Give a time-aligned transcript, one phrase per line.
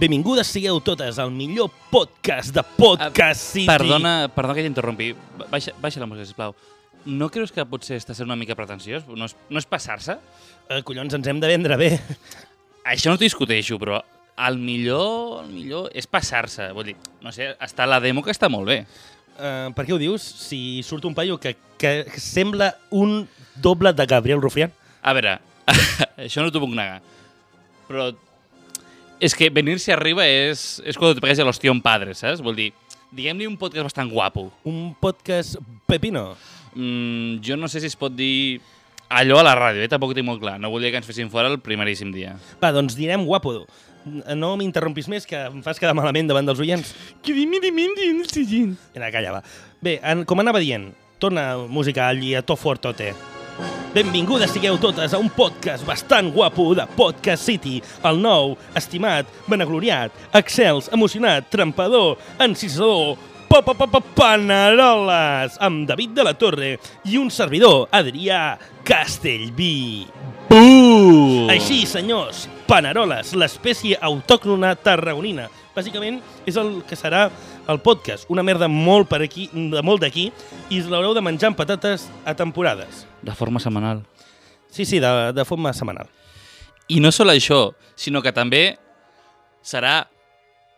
[0.00, 3.66] Benvingudes sigueu totes al millor podcast de Podcast City.
[3.68, 5.10] Perdona, perdona que t'interrompi.
[5.50, 6.54] Baixa, baixa la música, sisplau.
[7.04, 9.04] No creus que potser està sent una mica pretensiós?
[9.12, 10.16] No és, no és passar-se?
[10.70, 11.90] Eh, collons, ens hem de vendre bé.
[12.88, 13.98] Això no t'ho discuteixo, però
[14.46, 16.70] el millor, el millor és passar-se.
[16.72, 18.78] Vull dir, no sé, està la demo que està molt bé.
[19.36, 20.24] Eh, per què ho dius?
[20.46, 23.28] Si surt un paio que, que sembla un
[23.60, 24.72] doble de Gabriel Rufián.
[25.04, 25.36] A veure,
[26.24, 27.02] això no t'ho puc negar.
[27.84, 28.08] Però
[29.20, 32.40] és que venir-se arriba és, és quan te pegues a l'hòstia un padre, saps?
[32.42, 32.70] Vol dir,
[33.12, 34.48] diguem-li un podcast bastant guapo.
[34.64, 36.32] Un podcast pepino.
[36.74, 38.60] Mm, jo no sé si es pot dir
[39.10, 39.90] allò a la ràdio, eh?
[39.90, 40.56] tampoc ho tinc molt clar.
[40.62, 42.36] No volia que ens fessin fora el primeríssim dia.
[42.62, 43.60] Va, doncs direm guapo.
[44.32, 46.94] No m'interrompis més, que em fas quedar malament davant dels oients.
[47.20, 48.88] Que dimidimindi, no sé gens.
[48.94, 49.44] Mira, calla, va.
[49.84, 50.88] Bé, en, com anava dient,
[51.20, 53.12] torna música allí a to fort tote.
[53.94, 60.14] Benvingudes sigueu totes a un podcast bastant guapo de Podcast City, el nou, estimat, benegloriat,
[60.38, 63.16] excels, emocionat, trampador, encisador,
[63.50, 66.76] pa pa pa pa paneroles, amb David de la Torre
[67.10, 68.54] i un servidor, Adrià
[68.86, 70.06] Castellví.
[70.54, 71.50] Uh!
[71.50, 75.50] Així, senyors, paneroles, l'espècie autòctona tarragonina.
[75.74, 77.26] Bàsicament és el que serà
[77.70, 80.30] el podcast, una merda molt per aquí, de molt d'aquí,
[80.70, 83.09] i l'haureu de menjar amb patates a temporades.
[83.22, 84.04] De forma setmanal.
[84.70, 86.08] Sí, sí, de, de forma setmanal.
[86.88, 88.78] I no sol això, sinó que també
[89.62, 90.08] serà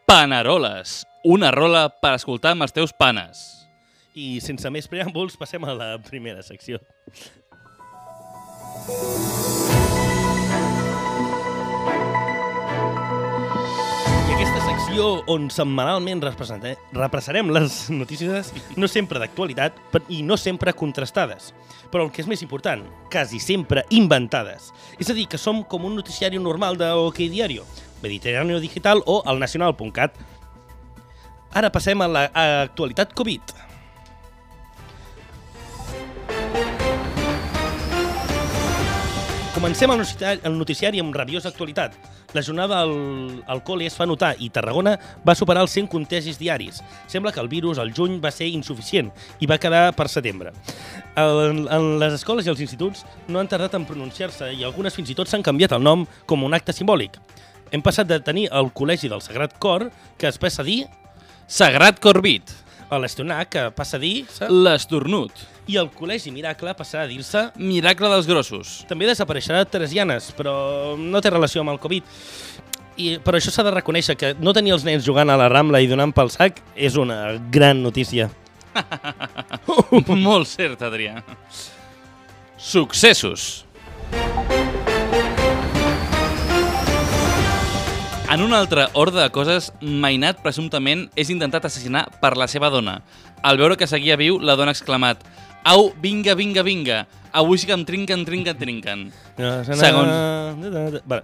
[0.08, 3.44] Paneroles, una rola per escoltar amb els teus panes.
[4.12, 6.82] I sense més preàmbuls, passem a la primera secció.
[8.82, 9.41] I
[14.92, 19.78] secció on setmanalment repassarem les notícies no sempre d'actualitat
[20.12, 21.54] i no sempre contrastades,
[21.88, 24.68] però el que és més important, quasi sempre inventades.
[25.00, 27.64] És a dir, que som com un noticiari normal de OK Diario,
[28.02, 30.20] Mediterráneo Digital o el nacional.cat.
[31.56, 33.71] Ara passem a l'actualitat Covid.
[39.62, 41.92] Comencem el noticiari, el noticiari amb rabiosa actualitat.
[42.34, 46.40] La jornada al, al col·le es fa notar i Tarragona va superar els 100 contagis
[46.40, 46.80] diaris.
[47.06, 50.50] Sembla que el virus al juny va ser insuficient i va quedar per setembre.
[51.14, 55.14] En, en les escoles i els instituts no han tardat en pronunciar-se i algunes fins
[55.14, 57.22] i tot s'han canviat el nom com un acte simbòlic.
[57.70, 60.80] Hem passat de tenir el Col·legi del Sagrat Cor, que es passa a dir,
[61.46, 62.50] Sagrat Corbit,
[62.90, 68.10] a l'Estonà, que passa a dir, l'estornut, i el Col·legi Miracle passarà a dir-se miracle
[68.10, 68.80] dels grossos.
[68.90, 72.06] També desapareixerà Teresianes, però no té relació amb el Covid.
[72.98, 75.80] I, però això s'ha de reconèixer, que no tenir els nens jugant a la Rambla
[75.80, 78.28] i donant pel sac és una gran notícia.
[80.26, 81.22] Molt cert, Adrià.
[82.58, 83.64] Successos.
[88.32, 93.02] En un altre ordre de coses, Mainat presumptament és intentat assassinar per la seva dona.
[93.44, 95.20] Al veure que seguia viu, la dona ha exclamat
[95.64, 97.04] «Au, vinga, vinga, vinga!
[97.32, 99.06] Avui sí que em trinquen, trinquen, trinquen!»
[99.78, 100.98] Segons...
[101.06, 101.22] Vale.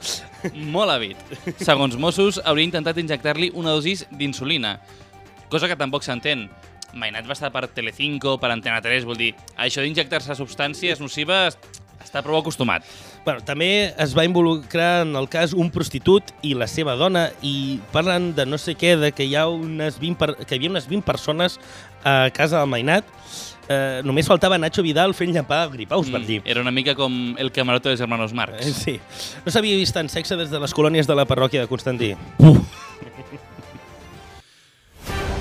[0.54, 1.19] Molt hàbit.
[1.59, 4.78] Segons Mossos, hauria intentat injectar-li una dosis d'insulina,
[5.50, 6.47] cosa que tampoc s'entén.
[6.94, 11.59] Mainat va estar per Telecinco, per Antena 3, vol dir, això d'injectar-se substàncies nocives
[11.98, 12.87] està prou acostumat.
[13.27, 17.81] Bueno, també es va involucrar en el cas un prostitut i la seva dona i
[17.93, 20.72] parlen de no sé què, de que hi, ha unes 20 per, que hi havia
[20.72, 21.59] unes 20 persones
[22.04, 23.04] a casa del Mainat.
[23.68, 26.40] Eh, només faltava Nacho Vidal fent llapar gripaus per dir.
[26.48, 28.64] Era una mica com el camarote dels hermanos Eh, Marx.
[28.78, 28.98] Sí.
[29.44, 32.14] No s'havia vist tant sexe des de les colònies de la parròquia de Constantí.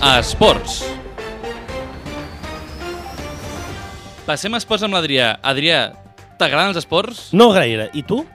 [0.02, 0.84] A esports.
[4.28, 5.38] Passem a esports amb l'Adrià.
[5.42, 5.94] Adrià,
[6.38, 7.30] t'agraden els esports?
[7.32, 7.90] No gaire.
[7.96, 8.26] I tu?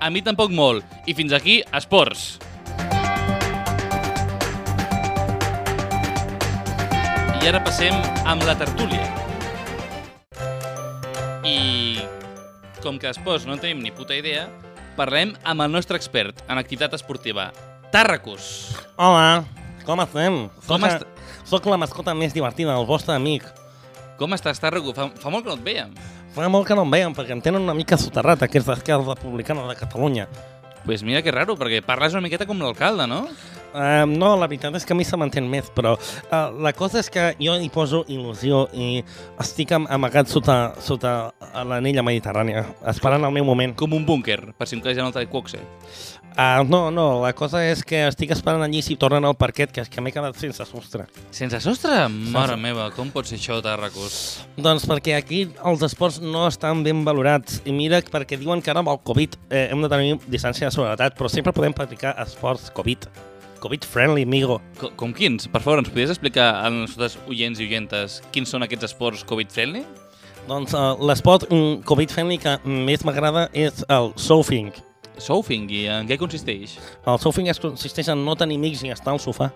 [0.00, 0.86] A mi tampoc molt.
[1.10, 2.38] I fins aquí, esports.
[7.40, 7.96] I ara passem
[8.28, 9.19] amb la tertúlia.
[12.82, 14.48] Com que d'esports no en tenim ni puta idea,
[14.96, 17.50] parlem amb el nostre expert en activitat esportiva,
[17.90, 18.70] Tàrracos.
[18.96, 19.44] Hola,
[19.84, 20.44] com estem?
[20.68, 21.06] Com est-
[21.50, 23.42] soc la mascota més divertida, el vostre amic.
[24.18, 24.92] Com estàs, Tàrraco?
[24.94, 25.94] Fa, fa molt que no et veiem.
[26.34, 29.64] Fa molt que no em veien, perquè em tenen una mica soterrat, aquests d'Esquerra Republicana
[29.66, 30.28] de Catalunya.
[30.84, 33.24] Pues mira que raro, perquè parles una miqueta com l'alcalde, no?
[33.70, 36.98] Uh, no, la veritat és que a mi se m'entén més, però uh, la cosa
[37.02, 39.04] és que jo hi poso il·lusió i
[39.42, 41.14] estic am amagat sota, sota
[41.66, 43.76] l'anella mediterrània, esperant el meu moment.
[43.78, 45.62] Com un búnquer, per si em caig en el Taekwoxe.
[46.30, 49.82] Uh, no, no, la cosa és que estic esperant allí si tornen al parquet, que
[49.82, 51.06] és que m'he quedat sense sostre.
[51.34, 52.04] Sense sostre?
[52.34, 54.18] Mare meva, com pot ser això, Tarracos?
[54.58, 57.60] Doncs perquè aquí els esports no estan ben valorats.
[57.66, 60.74] I mira, perquè diuen que ara amb el Covid eh, hem de tenir distància de
[60.74, 63.10] seguretat, però sempre podem practicar esports Covid.
[63.60, 64.60] Covid-friendly, amigo.
[64.80, 65.46] Com, com quins?
[65.50, 69.84] Per favor, ens podries explicar als nostres oients i oientes quins són aquests esports Covid-friendly?
[70.48, 74.72] Doncs uh, l'esport mm, Covid-friendly que més m'agrada és el surfing.
[75.20, 76.78] Surfing, i en què consisteix?
[77.04, 79.50] El surfing es consisteix en no tenir amics i estar al sofà.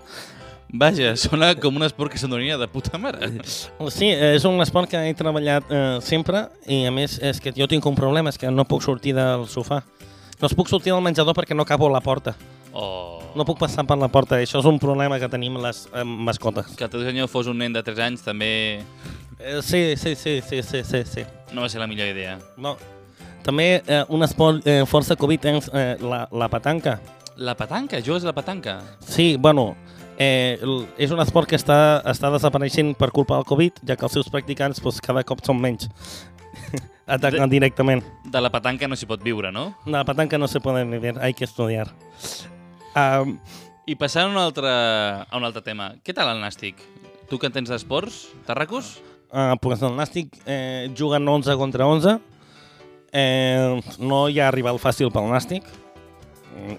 [0.75, 3.29] Vaja, sona com un esport que s'endormia de puta mare.
[3.95, 7.69] Sí, és un esport que he treballat eh, sempre i a més és que jo
[7.71, 9.85] tinc un problema, és que no puc sortir del sofà.
[10.41, 12.35] No es puc sortir del menjador perquè no cabo a la porta.
[12.75, 13.23] Oh.
[13.39, 16.75] No puc passar per la porta, això és un problema que tenim les eh, mascotes.
[16.75, 18.51] Que el teu senyor fos un nen de 3 anys també
[19.39, 21.23] Eh, sí, sí, sí, sí, sí, sí, sí.
[21.53, 22.39] no va ser la millor idea.
[22.57, 22.77] No.
[23.45, 26.99] També eh, un esport eh, força Covid és eh, la, la petanca.
[27.37, 28.79] La petanca, jugues a la petanca?
[29.05, 29.75] Sí, bueno,
[30.17, 30.57] eh,
[30.97, 34.31] és un esport que està, està desapareixent per culpa del Covid, ja que els seus
[34.33, 35.91] practicants pues, cada cop són menys.
[37.05, 38.01] Ataquen directament.
[38.25, 39.73] De la petanca no s'hi pot viure, no?
[39.85, 41.91] De la petanca no se puede vivir, hay que estudiar.
[42.95, 43.39] Um,
[43.87, 45.93] I passant a un altre, a un altre tema.
[46.05, 46.79] Què tal el nàstic?
[47.29, 48.99] Tu que entens d'esports, Tarracos?
[49.35, 52.19] uh, pues el Nàstic eh, juguen 11 contra 11.
[53.13, 55.67] Eh, no hi ha rival fàcil pel Nàstic,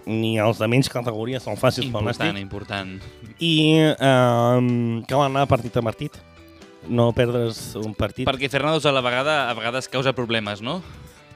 [0.06, 2.42] ni els de menys categoria són fàcils pel Important, Nàstic.
[2.42, 2.94] important.
[3.44, 3.54] I
[3.92, 6.16] eh, cal anar partit a partit.
[6.88, 8.28] No perdre's un partit.
[8.30, 10.80] Perquè fer-ne dos a la vegada a vegades causa problemes, no?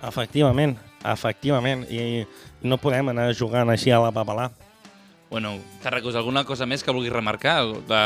[0.06, 1.84] Efectivament, efectivament.
[1.92, 2.24] I
[2.62, 4.52] no podem anar jugant així a la papalà.
[5.30, 7.60] Bueno, Tarracos, alguna cosa més que vulguis remarcar?
[7.88, 8.02] De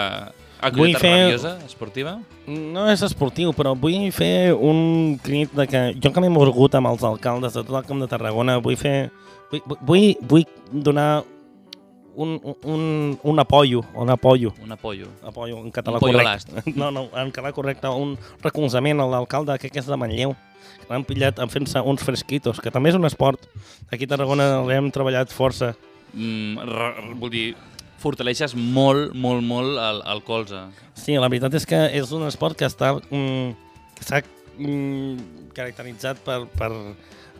[0.75, 2.17] Vull fer- rabiosa, esportiva?
[2.47, 6.87] No és esportiu, però vull fer un crit de que jo que m'he mogut amb
[6.91, 9.09] els alcaldes de tot el Camp de Tarragona, vull fer...
[9.51, 11.23] Vull, vull, vull donar
[12.15, 15.07] un, un, un apoyo, un apoyo, Un apoyo.
[15.23, 16.63] apoyo en català Un correcte.
[16.79, 20.35] No, no, en català correcte, un recolzament a l'alcalde que és de Manlleu,
[20.83, 23.47] que l'han pillat en fent-se uns fresquitos, que també és un esport.
[23.91, 25.73] Aquí a Tarragona l'hem treballat força.
[26.13, 27.47] Mm, re, re- vull dir,
[28.03, 30.59] fortaleixes molt, molt, molt el, el colze.
[30.99, 33.53] Sí, la veritat és que és un esport que està mm,
[33.97, 34.21] que s'ha
[34.57, 36.69] mm, caracteritzat per, per,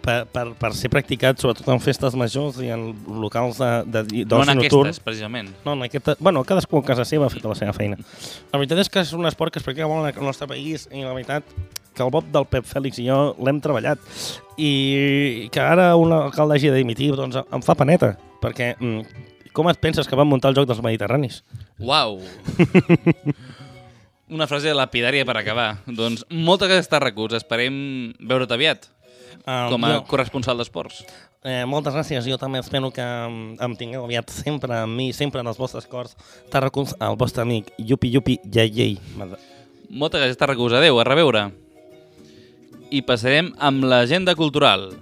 [0.04, 2.90] per, per, per ser practicat sobretot en festes majors i en
[3.24, 4.88] locals de, de, No d'oci en nocturn.
[4.90, 5.52] aquestes, precisament.
[5.66, 8.00] No, en aquesta, bueno, cadascú a casa seva ha fet la seva feina.
[8.52, 11.04] La veritat és que és un esport que es practica molt al nostre país i
[11.06, 11.44] la veritat
[11.94, 14.00] que el Bob del Pep Fèlix i jo l'hem treballat
[14.58, 19.24] i que ara un alcalde hagi de dimitir doncs em fa paneta perquè mm,
[19.56, 21.42] com et penses que van muntar el joc dels Mediterranis?
[21.80, 22.20] Uau!
[24.34, 25.68] Una frase lapidària per acabar.
[25.86, 27.36] Doncs moltes gràcies, Tarracos.
[27.38, 27.76] Esperem
[28.20, 28.90] veure't aviat
[29.44, 31.02] Um, com a jo- corresponsal d'esports.
[31.44, 35.42] Eh, moltes gràcies, jo també espero que em, em tingueu aviat sempre amb mi, sempre
[35.42, 36.14] en els vostres cors.
[36.54, 38.94] Tarraculs, el vostre amic, Yupi Yupi Yay Yay.
[39.90, 40.78] Moltes gràcies, Tarracos.
[40.78, 41.48] Adéu, a reveure.
[42.94, 44.94] I passarem amb l'agenda cultural.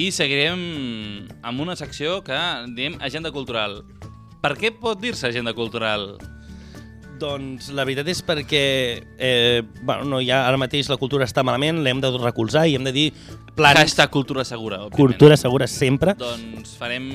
[0.00, 0.60] I seguirem
[1.44, 2.36] amb una secció que
[2.76, 3.82] diem agenda cultural.
[4.40, 6.14] Per què pot dir-se agenda cultural?
[7.20, 8.62] Doncs la veritat és perquè
[9.20, 12.86] eh, bueno, no, ja ara mateix la cultura està malament, l'hem de recolzar i hem
[12.86, 13.06] de dir
[13.58, 14.96] plans, Hashtag cultura segura, òbviament.
[14.96, 17.10] cultura segura sempre, Doncs farem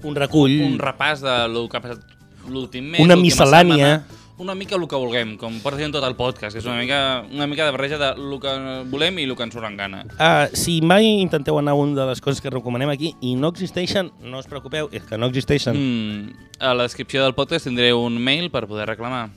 [0.00, 2.00] un recull, un repàs de lo que ha passat
[2.48, 3.98] l'últim mes, Una miscel·lània.
[3.98, 4.17] setmana.
[4.38, 6.98] Una mica el que vulguem, com porta en tot el podcast, que és una mica,
[7.34, 8.52] una mica de barreja de lo que
[8.86, 10.04] volem i el que ens surt en gana.
[10.22, 13.50] Ah, si mai intenteu anar a una de les coses que recomanem aquí i no
[13.50, 15.74] existeixen, no us preocupeu, és que no existeixen.
[15.74, 19.32] Mm, a la descripció del podcast tindré un mail per poder reclamar.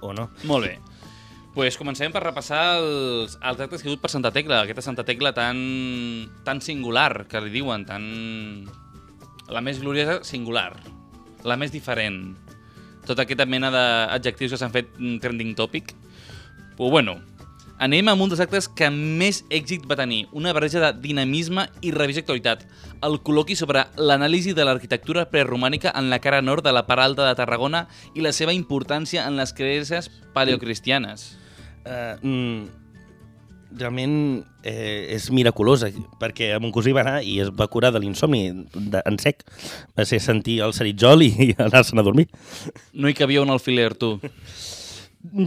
[0.00, 0.30] O no.
[0.48, 0.78] Molt bé.
[1.54, 5.04] pues comencem per repassar els, els actes que ha hagut per Santa Tecla, aquesta Santa
[5.04, 8.06] Tecla tan, tan singular, que li diuen, tan...
[9.50, 10.78] La més gloriosa, singular.
[11.44, 12.36] La més diferent.
[13.06, 15.94] Tota aquesta mena d'adjectius que s'han fet mm, trending topic.
[16.76, 17.18] Però bueno,
[17.80, 21.92] anem amb un dels actes que més èxit va tenir, una barreja de dinamisme i
[21.96, 22.66] revisió d'actualitat.
[23.06, 27.28] El col·loqui sobre l'anàlisi de l'arquitectura preromànica en la cara nord de la part alta
[27.28, 31.32] de Tarragona i la seva importància en les creences paleocristianes.
[31.80, 32.79] Uh, mm,
[33.78, 34.14] realment
[34.62, 39.20] eh, és miraculosa, perquè mon cosí va anar i es va curar de l'insomni en
[39.22, 39.44] sec.
[39.96, 42.28] Va ser sentir el seritzol i, i anar-se'n a dormir.
[42.92, 44.16] No hi cabia un alfiler, tu.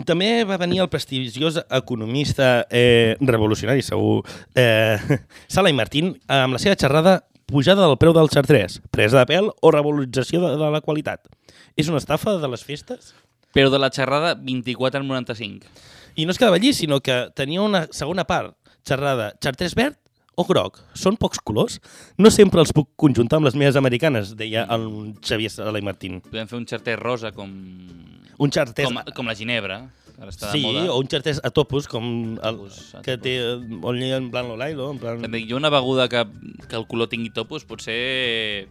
[0.05, 4.21] També va venir el prestigiós economista eh, revolucionari, segur,
[4.53, 9.25] eh, Sala i Martín, amb la seva xerrada pujada del preu del xartrés, presa de
[9.29, 11.25] pèl o revalorització de, de la qualitat.
[11.77, 13.13] És una estafa de les festes?
[13.53, 15.67] Però de la xerrada 24 al 95.
[16.17, 18.55] I no es quedava allí, sinó que tenia una segona part,
[18.85, 19.97] xerrada, xartrés verd
[20.35, 20.79] o groc.
[20.97, 21.79] Són pocs colors?
[22.17, 24.87] No sempre els puc conjuntar amb les meves americanes, deia el
[25.21, 26.21] Xavier Sala i Martín.
[26.25, 27.51] Podem fer un xarter rosa com...
[28.41, 28.89] Un xartrés...
[28.89, 29.77] Com, com la ginebra,
[30.15, 30.87] que ara està Sí, de moda.
[30.93, 32.07] o un xartrés a topus, com
[32.41, 35.21] el, Topus, que té on hi ha en plan l'olailo, en plan...
[35.21, 36.25] Et dic, jo una beguda que,
[36.65, 38.65] que el color tingui topus potser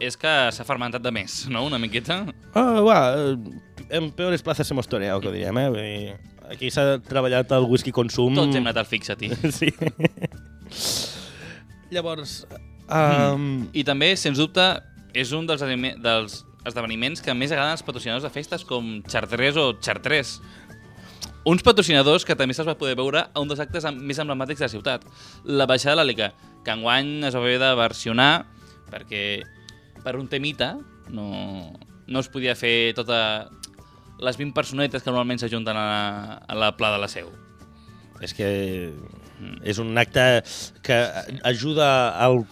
[0.00, 1.62] és que s'ha fermentat de més, no?
[1.68, 2.22] Una miqueta.
[2.56, 5.68] Ah, va, eh, en peores plazas hemos toreado, que diríem, eh?
[5.68, 6.16] Vull dir,
[6.50, 8.36] Aquí s'ha treballat el whisky consum...
[8.38, 9.32] Tots hem anat al fixa-t'hi.
[9.56, 9.70] Sí.
[11.90, 12.40] Llavors,
[12.90, 14.64] um, I també, sens dubte,
[15.14, 15.62] és un dels,
[16.02, 20.36] dels esdeveniments que més agraden als patrocinadors de festes com Chartres o Chartres.
[21.46, 24.66] Uns patrocinadors que també se'ls va poder veure a un dels actes més emblemàtics de
[24.66, 25.06] la ciutat,
[25.46, 26.32] la baixada de l'Àlica,
[26.66, 28.30] que enguany es va haver de versionar
[28.90, 29.22] perquè
[30.02, 30.74] per un temita
[31.14, 31.28] no,
[32.06, 33.46] no es podia fer tota
[34.18, 37.28] les 20 personetes que normalment s'ajunten a, la- a la Pla de la Seu.
[38.24, 38.46] és que
[39.68, 40.42] és un acte
[40.82, 40.96] que
[41.44, 42.46] ajuda al...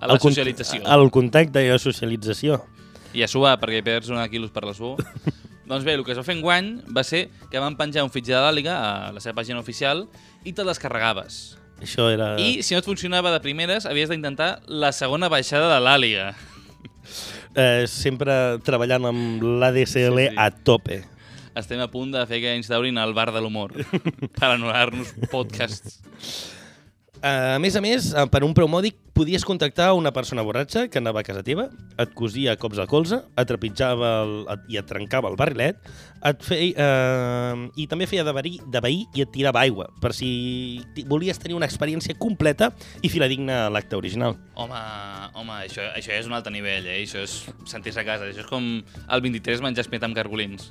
[0.00, 0.80] A la al socialització.
[0.88, 2.62] Al contacte i a la socialització.
[3.12, 4.96] i a suar perquè perds una quilos per la suor.
[5.68, 8.34] doncs bé, el que es va fer enguany va ser que van penjar un fitxer
[8.36, 10.06] de l'àliga a la seva pàgina oficial
[10.44, 11.58] i te'l descarregaves.
[11.84, 12.32] Això era...
[12.40, 16.30] I si no et funcionava de primeres, havies d'intentar la segona baixada de l'àliga.
[17.58, 21.00] Eh, sempre treballant amb l'ADSL Sí, sí, a tope.
[21.58, 23.74] Estem a punt de fer que instaurin el bar de l'humor
[24.38, 25.98] per anul·lar-nos podcasts.
[27.18, 31.00] A més a més, eh, per un preu mòdic, podies contactar una persona borratxa que
[31.02, 31.64] anava a casa teva,
[31.98, 35.80] et cosia cops al colze, et trepitjava el, et, i et trencava el barrilet,
[36.28, 40.12] et feia, eh, i també feia de veí, de veí i et tirava aigua, per
[40.14, 40.28] si
[41.10, 42.70] volies tenir una experiència completa
[43.02, 44.36] i filadigna a l'acte original.
[44.54, 44.78] Home,
[45.34, 47.00] home això, això és un altre nivell, eh?
[47.02, 48.30] Això és sentir-se a casa.
[48.30, 50.70] Això és com el 23 menjar espet amb cargolins.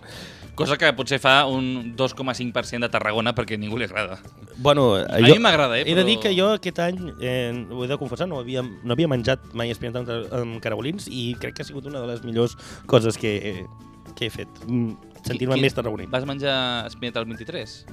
[0.57, 4.17] Cosa que potser fa un 2,5% de Tarragona perquè a ningú li agrada.
[4.57, 7.83] Bueno, A mi m'agrada, eh, He de però- dir que jo aquest any, eh, ho
[7.83, 11.55] he de confessar, no havia, no havia menjat mai espinat amb, amb caragolins i crec
[11.55, 14.49] que ha sigut una de les millors coses que, he- que he fet.
[14.67, 14.95] Mm,
[15.27, 16.05] Sentir-me més tarragoní.
[16.07, 17.85] Vas menjar espineta al 23?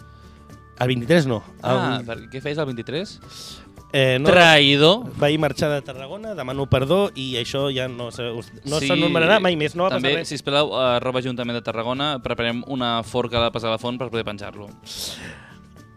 [0.81, 1.43] El 23 no.
[1.63, 3.19] Ah, El, per, què feies el 23?
[3.95, 5.05] eh, no Traïdor.
[5.23, 8.27] vaig marxar de Tarragona, demano perdó i això ja no, se-
[8.65, 8.89] no Sí.
[8.89, 10.29] s'anomenarà mai més, no va També, passar res.
[10.29, 14.25] sisplau, arroba Ajuntament de Tarragona, preparem una forca de passar a la font per poder
[14.25, 14.67] penjar-lo.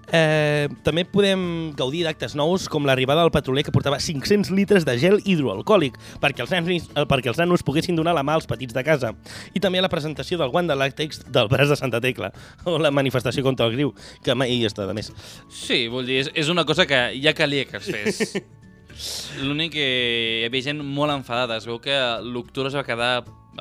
[0.07, 4.95] Eh, també podem gaudir d'actes nous com l'arribada del petroler que portava 500 litres de
[5.01, 8.75] gel hidroalcohòlic perquè els, nanos, eh, perquè els nanos poguessin donar la mà als petits
[8.75, 9.11] de casa.
[9.53, 12.31] I també la presentació del guant de làctex del braç de Santa Tecla
[12.63, 13.91] o la manifestació contra el griu,
[14.23, 15.11] que mai està de més.
[15.51, 18.39] Sí, vull dir, és, és una cosa que ja calia que es fes.
[19.43, 19.89] L'únic que
[20.41, 21.59] hi havia gent molt enfadada.
[21.59, 23.11] Es veu que l'octubre es va quedar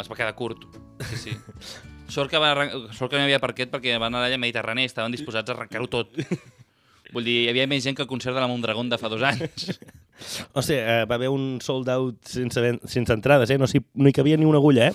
[0.00, 0.65] es va quedar curt.
[1.11, 1.37] Sí, sí.
[2.09, 4.85] Sort que, va, arran- sort que no hi havia parquet perquè van anar allà Mediterrani
[4.87, 6.13] i estaven disposats a arrencar-ho tot.
[7.15, 9.23] Vull dir, hi havia més gent que el concert de la Mondragón de fa dos
[9.23, 9.71] anys.
[10.57, 13.59] O sigui, eh, va haver un sold out sense, ven- sense entrades, eh?
[13.61, 14.95] no, s'hi- no hi cabia ni una agulla, eh?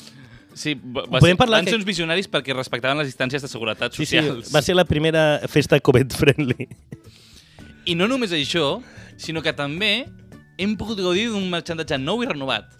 [0.58, 3.46] Sí, va, va Podem ser, parlar van que- ser uns visionaris perquè respectaven les distàncies
[3.46, 4.50] de seguretat Sí, sí, socials.
[4.56, 6.66] va ser la primera festa COVID-friendly.
[7.86, 8.80] I no només això,
[9.22, 10.08] sinó que també
[10.58, 12.74] hem pogut gaudir d'un merchandatge nou i renovat.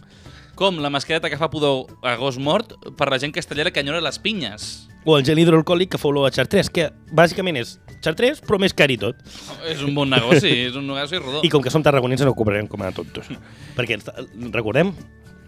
[0.62, 4.02] Com la mascareta que fa pudor a gos mort per la gent castellera que enyora
[4.04, 4.66] les pinyes.
[5.10, 7.72] O el gel hidroalcohòlic que fa olor a xartrés, que bàsicament és
[8.06, 9.18] xartrés, però més car i tot.
[9.66, 11.42] És un bon negoci, és un negoci rodó.
[11.42, 13.32] I com que som tarragonins ens ho cobrarem com a tontos.
[13.78, 14.12] Perquè ens-
[14.54, 14.94] recordem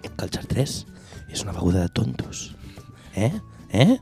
[0.02, 0.80] que el xartrés
[1.30, 2.48] és una beguda de tontos.
[3.14, 3.30] Eh?
[3.70, 4.00] Eh?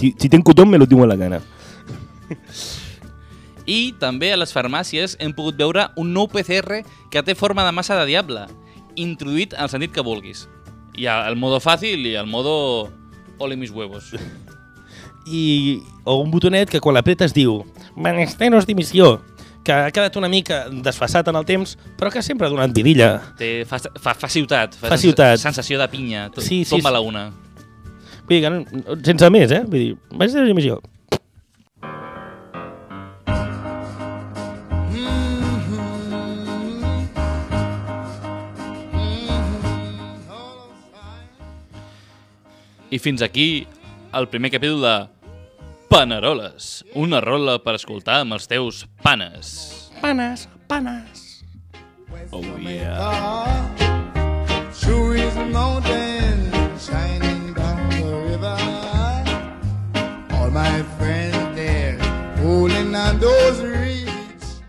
[0.00, 1.42] Si, si tenc cotó me lo tinc a la gana.
[3.68, 6.80] I també a les farmàcies hem pogut veure un nou PCR
[7.12, 8.46] que té forma de massa de diable,
[8.98, 10.46] introduït en el sentit que vulguis.
[10.98, 12.90] Hi ha el modo fàcil i el modo
[13.38, 14.12] ole mis huevos.
[15.28, 17.58] I, o un botonet que quan l'apretes diu
[17.98, 19.18] Menesteros dimissió,
[19.66, 23.10] que ha quedat una mica desfassat en el temps, però que sempre ha donat vidilla.
[23.36, 25.40] Té, fa, fa, fa ciutat, fa, Fa sens- ciutat.
[25.42, 26.94] sensació de pinya, tot, Sí, sí, tomba sí.
[26.94, 27.24] la una.
[28.28, 29.60] Vull dir que no, sense més, eh?
[29.66, 30.78] Vull dir, menesteros dimissió.
[42.98, 43.66] Fins aquí
[44.12, 45.08] el primer capítol de
[45.88, 49.90] Paneroles, una rola per escoltar amb els teus panes.
[50.02, 51.44] Panes, panes.
[52.32, 53.70] Oh, yeah.
[54.80, 58.56] True is mountain, shining down the river.
[60.36, 61.96] All my friends there,
[62.36, 64.60] pulling on those reeds.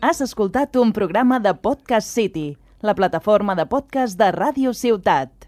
[0.00, 5.41] Has escoltat un programa de Podcast City, la plataforma de podcast de Radio Ciutat.